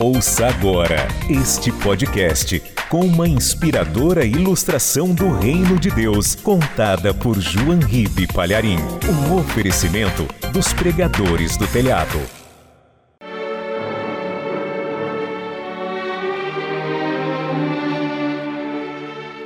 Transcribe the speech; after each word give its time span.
Ouça 0.00 0.48
agora 0.48 1.06
este 1.28 1.70
podcast 1.70 2.60
com 2.88 3.00
uma 3.00 3.28
inspiradora 3.28 4.24
ilustração 4.24 5.14
do 5.14 5.30
Reino 5.32 5.78
de 5.78 5.90
Deus, 5.90 6.34
contada 6.34 7.14
por 7.14 7.38
João 7.38 7.78
Ribe 7.78 8.26
Palharim. 8.26 8.78
Um 9.08 9.36
oferecimento 9.36 10.26
dos 10.50 10.72
pregadores 10.72 11.56
do 11.56 11.66
telhado. 11.68 12.18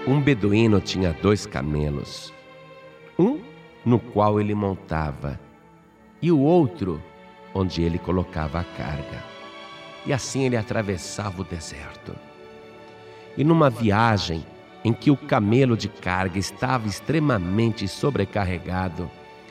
Um 0.07 0.21
beduíno 0.21 0.81
tinha 0.81 1.13
dois 1.13 1.45
camelos, 1.45 2.33
um 3.19 3.41
no 3.85 3.99
qual 3.99 4.41
ele 4.41 4.55
montava 4.55 5.39
e 6.23 6.31
o 6.33 6.39
outro 6.41 7.03
onde 7.53 7.83
ele 7.83 7.99
colocava 7.99 8.61
a 8.61 8.65
carga. 8.65 9.36
E 10.07 10.13
assim 10.13 10.45
ele 10.45 10.57
atravessava 10.57 11.43
o 11.43 11.45
deserto. 11.45 12.15
E 13.37 13.43
numa 13.43 13.69
viagem 13.69 14.47
em 14.85 14.93
que 14.93 15.11
o 15.11 15.17
camelo 15.17 15.77
de 15.77 15.89
carga 15.89 16.39
estava 16.39 16.87
extremamente 16.87 17.89
sobrecarregado, 17.89 19.11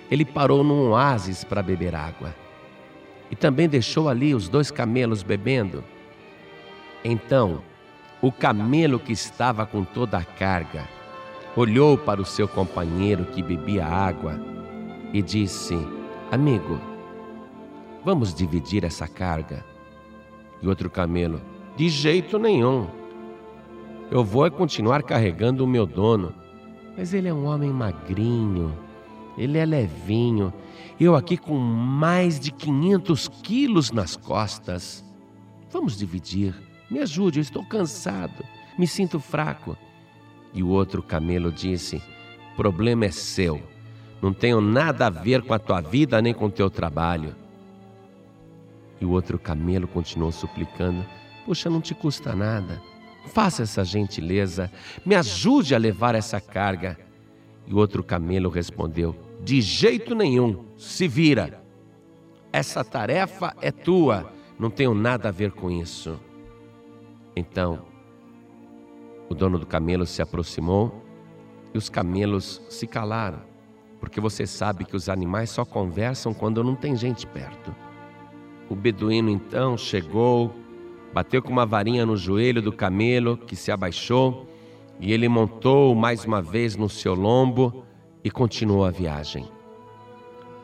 ele 0.10 0.24
parou 0.24 0.64
num 0.64 0.92
oásis 0.92 1.44
para 1.44 1.62
beber 1.62 1.94
água. 1.94 2.34
E 3.30 3.36
também 3.36 3.68
deixou 3.68 4.08
ali 4.08 4.34
os 4.34 4.48
dois 4.48 4.72
camelos 4.72 5.24
bebendo. 5.24 5.84
Então, 7.04 7.62
o 8.22 8.32
camelo 8.32 8.98
que 8.98 9.12
estava 9.12 9.66
com 9.66 9.84
toda 9.84 10.18
a 10.18 10.24
carga 10.24 10.88
olhou 11.56 11.98
para 11.98 12.22
o 12.22 12.26
seu 12.26 12.48
companheiro 12.48 13.26
que 13.26 13.44
bebia 13.44 13.86
água 13.86 14.40
e 15.12 15.22
disse: 15.22 15.76
Amigo, 16.32 16.80
vamos 18.04 18.34
dividir 18.34 18.84
essa 18.84 19.08
carga. 19.08 19.75
E 20.62 20.68
outro 20.68 20.90
camelo: 20.90 21.42
De 21.76 21.90
jeito 21.90 22.38
nenhum. 22.40 22.88
Eu 24.12 24.24
vou 24.24 24.50
continuar 24.52 25.02
carregando 25.04 25.64
o 25.64 25.68
meu 25.68 25.86
dono, 25.86 26.34
mas 26.98 27.14
ele 27.14 27.28
é 27.28 27.34
um 27.34 27.46
homem 27.46 27.72
magrinho, 27.72 28.74
ele 29.38 29.58
é 29.58 29.66
levinho, 29.66 30.54
eu 31.00 31.16
aqui 31.16 31.36
com 31.38 31.56
mais 31.58 32.40
de 32.40 32.52
500 32.52 33.28
quilos 33.28 33.92
nas 33.92 34.16
costas. 34.16 35.04
Vamos 35.72 35.98
dividir. 35.98 36.56
Me 36.90 37.00
ajude, 37.00 37.40
eu 37.40 37.42
estou 37.42 37.66
cansado, 37.66 38.46
me 38.78 38.88
sinto 38.88 39.20
fraco. 39.20 39.76
E 40.54 40.64
o 40.64 40.70
outro 40.70 41.04
camelo 41.04 41.52
disse: 41.52 42.02
Problema 42.56 43.06
é 43.06 43.12
seu. 43.12 43.62
Não 44.22 44.32
tenho 44.32 44.62
nada 44.62 45.08
a 45.08 45.10
ver 45.10 45.42
com 45.42 45.54
a 45.54 45.60
tua 45.60 45.82
vida 45.82 46.22
nem 46.22 46.34
com 46.34 46.46
o 46.46 46.52
teu 46.52 46.70
trabalho. 46.70 47.36
E 49.00 49.06
o 49.06 49.12
outro 49.12 49.38
camelo 49.38 49.88
continuou 49.88 50.32
suplicando: 50.32 51.06
Puxa, 51.46 51.70
não 51.70 51.82
te 51.82 51.94
custa 51.94 52.36
nada. 52.36 52.82
Faça 53.28 53.64
essa 53.64 53.84
gentileza, 53.84 54.72
me 55.06 55.16
ajude 55.16 55.74
a 55.74 55.78
levar 55.78 56.16
essa 56.16 56.40
carga. 56.40 56.98
E 57.68 57.74
o 57.74 57.78
outro 57.78 58.04
camelo 58.04 58.50
respondeu: 58.50 59.16
De 59.44 59.62
jeito 59.62 60.16
nenhum, 60.16 60.66
se 60.78 61.08
vira. 61.08 61.64
Essa 62.54 62.84
tarefa 62.84 63.54
é 63.62 63.72
tua, 63.72 64.32
não 64.58 64.70
tenho 64.70 64.94
nada 64.94 65.30
a 65.30 65.32
ver 65.32 65.52
com 65.52 65.70
isso. 65.70 66.20
Então, 67.36 67.86
o 69.30 69.36
dono 69.36 69.60
do 69.60 69.66
camelo 69.66 70.06
se 70.06 70.22
aproximou 70.22 71.04
e 71.74 71.78
os 71.78 71.90
camelos 71.90 72.62
se 72.70 72.88
calaram, 72.88 73.42
porque 74.00 74.22
você 74.22 74.48
sabe 74.48 74.86
que 74.86 74.96
os 74.96 75.10
animais 75.10 75.50
só 75.50 75.66
conversam 75.66 76.34
quando 76.34 76.64
não 76.64 76.76
tem 76.76 76.96
gente 76.96 77.28
perto. 77.28 77.76
O 78.70 78.76
beduíno 78.76 79.30
então 79.30 79.78
chegou, 79.78 80.54
bateu 81.14 81.42
com 81.42 81.52
uma 81.52 81.66
varinha 81.66 82.06
no 82.06 82.18
joelho 82.18 82.62
do 82.62 82.72
camelo, 82.72 83.38
que 83.38 83.56
se 83.56 83.72
abaixou, 83.72 84.50
e 85.00 85.12
ele 85.14 85.28
montou 85.28 85.94
mais 85.94 86.26
uma 86.26 86.42
vez 86.42 86.76
no 86.76 86.90
seu 86.90 87.14
lombo 87.14 87.86
e 88.24 88.32
continuou 88.32 88.86
a 88.86 88.92
viagem. 88.92 89.48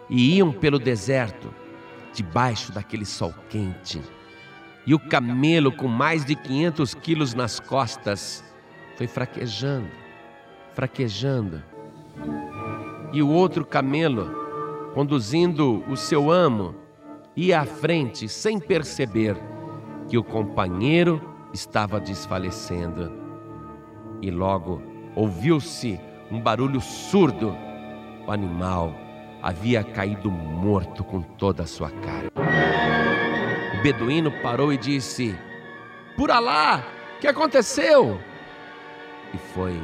E 0.10 0.38
iam 0.38 0.52
pelo 0.52 0.80
deserto, 0.80 1.54
debaixo 2.14 2.72
daquele 2.72 3.06
sol 3.06 3.34
quente 3.50 4.02
e 4.86 4.94
o 4.94 5.00
camelo, 5.00 5.72
com 5.72 5.88
mais 5.88 6.26
de 6.26 6.36
500 6.36 6.94
quilos 6.96 7.34
nas 7.34 7.60
costas, 7.60 8.44
foi 8.98 9.08
fraquejando, 9.08 9.88
fraquejando. 10.74 11.62
E 13.14 13.22
o 13.22 13.30
outro 13.30 13.66
camelo, 13.66 14.32
conduzindo 14.94 15.84
o 15.88 15.96
seu 15.96 16.32
amo, 16.32 16.76
ia 17.48 17.62
à 17.62 17.66
frente 17.66 18.28
sem 18.28 18.60
perceber 18.60 19.36
que 20.08 20.18
o 20.18 20.24
companheiro 20.24 21.22
estava 21.54 22.00
desfalecendo. 22.00 23.12
E 24.22 24.30
logo 24.30 24.82
ouviu-se 25.16 26.00
um 26.30 26.40
barulho 26.40 26.82
surdo. 26.82 27.56
O 28.28 28.32
animal 28.32 28.94
havia 29.42 29.84
caído 29.84 30.30
morto 30.30 31.04
com 31.04 31.22
toda 31.22 31.64
a 31.64 31.68
sua 31.68 31.90
carga 31.90 32.32
beduíno 33.82 34.32
parou 34.42 34.72
e 34.72 34.78
disse: 34.78 35.36
Por 36.16 36.32
Alá, 36.32 36.84
que 37.20 37.28
aconteceu? 37.28 38.20
E 39.34 39.38
foi 39.38 39.82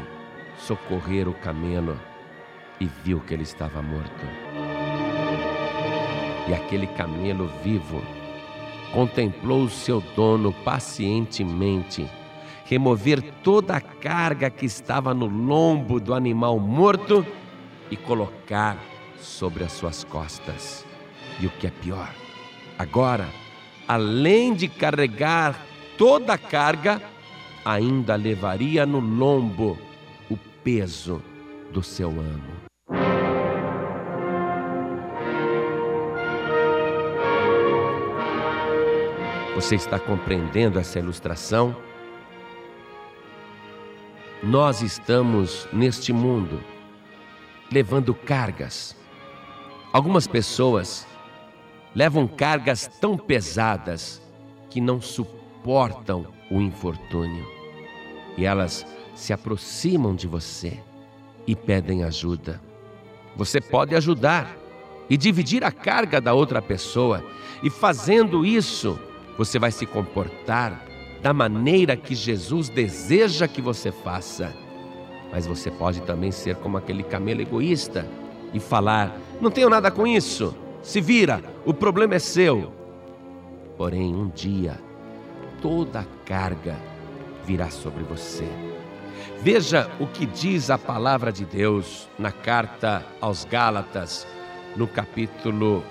socorrer 0.58 1.28
o 1.28 1.34
camelo 1.34 2.00
e 2.80 2.86
viu 2.86 3.20
que 3.20 3.34
ele 3.34 3.44
estava 3.44 3.82
morto. 3.82 4.67
E 6.48 6.54
aquele 6.54 6.88
camelo 6.88 7.50
vivo 7.64 8.02
contemplou 8.94 9.64
o 9.64 9.70
seu 9.70 10.02
dono 10.16 10.54
pacientemente 10.64 12.10
remover 12.66 13.22
toda 13.44 13.78
a 13.78 13.82
carga 13.82 14.50
que 14.50 14.66
estava 14.66 15.14
no 15.14 15.26
lombo 15.26 16.00
do 16.00 16.14
animal 16.14 16.60
morto 16.60 17.26
e 17.90 17.96
colocar 17.96 18.78
sobre 19.18 19.64
as 19.64 19.72
suas 19.72 20.04
costas. 20.04 20.86
E 21.40 21.46
o 21.46 21.50
que 21.50 21.68
é 21.68 21.72
pior, 21.72 22.14
agora 22.78 23.28
além 23.88 24.54
de 24.54 24.68
carregar 24.68 25.66
toda 25.98 26.34
a 26.34 26.38
carga, 26.38 27.02
ainda 27.64 28.16
levaria 28.16 28.86
no 28.86 29.00
lombo 29.00 29.78
o 30.30 30.38
peso 30.64 31.22
do 31.72 31.82
seu 31.82 32.10
amo. 32.10 32.67
Você 39.58 39.74
está 39.74 39.98
compreendendo 39.98 40.78
essa 40.78 41.00
ilustração? 41.00 41.76
Nós 44.44 44.84
estamos 44.84 45.68
neste 45.74 46.14
mundo 46.14 46.62
levando 47.72 48.14
cargas. 48.14 48.96
Algumas 49.92 50.28
pessoas 50.28 51.08
levam 51.96 52.28
cargas 52.28 52.86
tão 53.02 53.18
pesadas 53.18 54.22
que 54.70 54.80
não 54.80 55.02
suportam 55.02 56.28
o 56.52 56.62
infortúnio. 56.62 57.44
E 58.38 58.46
elas 58.46 58.86
se 59.16 59.34
aproximam 59.34 60.14
de 60.14 60.28
você 60.28 60.80
e 61.48 61.56
pedem 61.56 62.04
ajuda. 62.04 62.62
Você 63.36 63.60
pode 63.60 63.96
ajudar 63.96 64.56
e 65.10 65.18
dividir 65.18 65.64
a 65.64 65.72
carga 65.72 66.22
da 66.22 66.36
outra 66.36 66.62
pessoa, 66.62 67.26
e 67.64 67.72
fazendo 67.72 68.46
isso, 68.46 69.00
você 69.38 69.60
vai 69.60 69.72
se 69.72 69.86
comportar 69.86 70.84
da 71.22 71.34
maneira 71.34 71.96
que 71.96 72.16
Jesus 72.16 72.70
deseja 72.70 73.48
que 73.48 73.62
você 73.62 73.92
faça. 73.92 74.54
Mas 75.32 75.46
você 75.46 75.70
pode 75.70 76.02
também 76.02 76.32
ser 76.32 76.56
como 76.56 76.78
aquele 76.78 77.04
camelo 77.04 77.42
egoísta 77.42 78.08
e 78.54 78.60
falar: 78.60 79.18
não 79.42 79.52
tenho 79.52 79.70
nada 79.70 79.92
com 79.92 80.08
isso 80.08 80.56
se 80.88 81.02
vira, 81.02 81.44
o 81.66 81.74
problema 81.74 82.16
é 82.16 82.20
seu. 82.20 82.72
Porém, 83.78 84.16
um 84.16 84.30
dia, 84.30 84.80
toda 85.62 86.00
a 86.00 86.06
carga 86.26 86.78
virá 87.44 87.70
sobre 87.70 88.04
você. 88.04 88.48
Veja 89.42 89.92
o 90.00 90.08
que 90.08 90.26
diz 90.26 90.70
a 90.70 90.78
palavra 90.78 91.30
de 91.30 91.44
Deus 91.44 92.08
na 92.18 92.32
carta 92.32 93.06
aos 93.20 93.44
Gálatas, 93.44 94.26
no 94.78 94.88
capítulo 94.88 95.84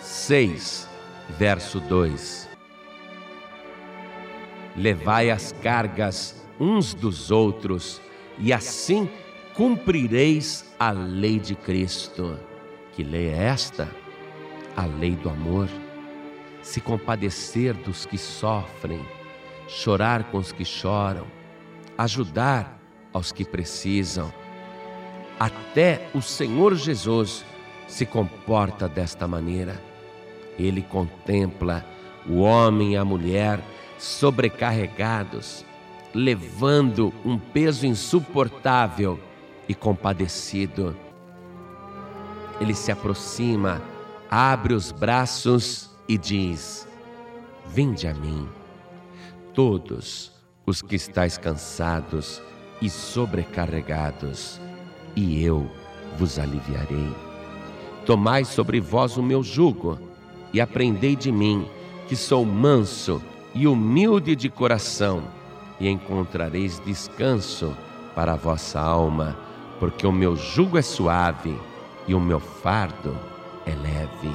6, 0.00 0.88
verso 1.36 1.80
2. 1.80 2.55
Levai 4.76 5.30
as 5.30 5.52
cargas 5.62 6.44
uns 6.58 6.94
dos 6.94 7.30
outros, 7.30 8.00
e 8.38 8.52
assim 8.52 9.08
cumprireis 9.54 10.64
a 10.78 10.90
lei 10.90 11.38
de 11.38 11.54
Cristo. 11.54 12.38
Que 12.92 13.02
lei 13.02 13.28
é 13.28 13.44
esta? 13.44 13.88
a 14.76 14.84
lei 14.84 15.16
do 15.16 15.30
amor, 15.30 15.68
se 16.60 16.80
compadecer 16.80 17.72
dos 17.72 18.04
que 18.04 18.18
sofrem, 18.18 19.00
chorar 19.66 20.24
com 20.24 20.36
os 20.36 20.52
que 20.52 20.64
choram, 20.64 21.26
ajudar 21.96 22.78
aos 23.12 23.32
que 23.32 23.44
precisam. 23.44 24.32
Até 25.40 26.08
o 26.14 26.20
Senhor 26.20 26.74
Jesus 26.74 27.44
se 27.88 28.04
comporta 28.04 28.86
desta 28.86 29.26
maneira. 29.26 29.80
Ele 30.58 30.82
contempla 30.82 31.84
o 32.28 32.40
homem 32.40 32.92
e 32.92 32.96
a 32.96 33.04
mulher 33.04 33.60
sobrecarregados, 33.98 35.64
levando 36.14 37.12
um 37.24 37.38
peso 37.38 37.86
insuportável 37.86 39.18
e 39.68 39.74
compadecido. 39.74 40.96
Ele 42.60 42.74
se 42.74 42.90
aproxima, 42.90 43.82
abre 44.30 44.74
os 44.74 44.92
braços 44.92 45.90
e 46.08 46.16
diz: 46.16 46.86
Vinde 47.66 48.06
a 48.06 48.14
mim, 48.14 48.48
todos 49.52 50.32
os 50.64 50.82
que 50.82 50.96
estáis 50.96 51.36
cansados 51.36 52.42
e 52.80 52.88
sobrecarregados, 52.88 54.60
e 55.14 55.42
eu 55.42 55.70
vos 56.18 56.38
aliviarei. 56.38 57.12
Tomai 58.04 58.44
sobre 58.44 58.80
vós 58.80 59.16
o 59.16 59.22
meu 59.22 59.42
jugo 59.42 59.98
e 60.52 60.60
aprendei 60.60 61.16
de 61.16 61.32
mim, 61.32 61.68
que 62.08 62.14
sou 62.14 62.44
manso 62.44 63.20
e 63.56 63.66
humilde 63.66 64.36
de 64.36 64.50
coração, 64.50 65.22
e 65.80 65.88
encontrareis 65.88 66.78
descanso 66.84 67.74
para 68.14 68.34
a 68.34 68.36
vossa 68.36 68.78
alma, 68.78 69.34
porque 69.80 70.06
o 70.06 70.12
meu 70.12 70.36
jugo 70.36 70.76
é 70.76 70.82
suave 70.82 71.58
e 72.06 72.14
o 72.14 72.20
meu 72.20 72.38
fardo 72.38 73.16
é 73.64 73.70
leve. 73.70 74.30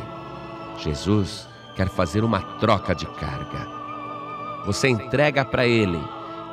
Jesus 0.80 1.48
quer 1.76 1.88
fazer 1.88 2.24
uma 2.24 2.42
troca 2.58 2.96
de 2.96 3.06
carga. 3.06 3.68
Você 4.66 4.90
entrega 4.90 5.46
para 5.46 5.68
Ele 5.68 6.02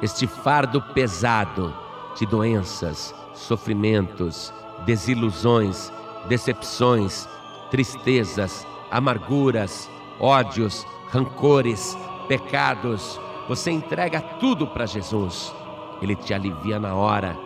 este 0.03 0.27
fardo 0.27 0.83
pesado 0.93 1.75
de 2.19 2.27
doenças, 2.27 3.15
sofrimentos, 3.33 4.53
desilusões, 4.85 5.91
decepções, 6.29 7.27
tristezas, 7.71 8.67
amarguras, 8.91 9.89
ódios, 10.21 10.87
rancores, 11.11 11.97
pecados. 12.29 13.21
Você 13.49 13.71
entrega 13.71 14.21
tudo 14.21 14.67
para 14.67 14.87
Jesus. 14.87 15.55
Ele 16.01 16.15
te 16.15 16.33
alivia 16.33 16.79
na 16.79 16.95
hora, 16.95 17.37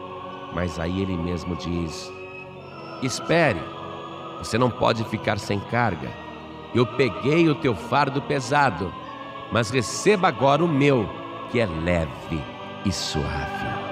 mas 0.52 0.78
aí 0.78 1.00
ele 1.00 1.16
mesmo 1.16 1.56
diz: 1.56 2.12
Espere, 3.02 3.62
você 4.38 4.58
não 4.58 4.70
pode 4.70 5.04
ficar 5.04 5.38
sem 5.38 5.58
carga. 5.58 6.10
Eu 6.74 6.84
peguei 6.84 7.48
o 7.48 7.54
teu 7.54 7.74
fardo 7.74 8.20
pesado, 8.20 8.92
mas 9.50 9.70
receba 9.70 10.28
agora 10.28 10.64
o 10.64 10.68
meu, 10.68 11.08
que 11.50 11.60
é 11.60 11.66
leve 11.66 12.42
e 12.84 12.92
suave. 12.92 13.91